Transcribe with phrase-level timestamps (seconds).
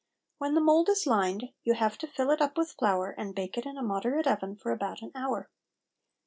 [0.39, 3.55] When the mould is lined, you have to fill it up with flour, and bake
[3.55, 5.47] it in a moderate oven for about an hour.